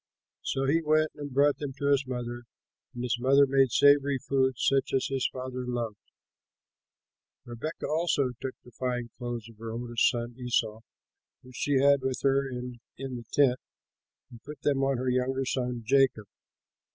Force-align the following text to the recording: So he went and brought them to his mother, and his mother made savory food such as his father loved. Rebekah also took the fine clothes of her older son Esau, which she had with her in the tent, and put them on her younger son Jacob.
So 0.41 0.65
he 0.65 0.81
went 0.81 1.11
and 1.13 1.31
brought 1.31 1.57
them 1.57 1.73
to 1.77 1.91
his 1.91 2.07
mother, 2.07 2.45
and 2.95 3.03
his 3.03 3.19
mother 3.19 3.45
made 3.45 3.71
savory 3.71 4.17
food 4.17 4.55
such 4.57 4.93
as 4.95 5.05
his 5.05 5.29
father 5.31 5.63
loved. 5.67 6.01
Rebekah 7.45 7.85
also 7.87 8.31
took 8.41 8.55
the 8.65 8.71
fine 8.71 9.11
clothes 9.19 9.47
of 9.47 9.59
her 9.59 9.71
older 9.71 9.95
son 9.95 10.33
Esau, 10.39 10.79
which 11.43 11.55
she 11.55 11.73
had 11.73 12.01
with 12.01 12.21
her 12.23 12.49
in 12.49 12.79
the 12.97 13.25
tent, 13.31 13.59
and 14.31 14.41
put 14.41 14.61
them 14.63 14.81
on 14.83 14.97
her 14.97 15.07
younger 15.07 15.45
son 15.45 15.83
Jacob. 15.85 16.25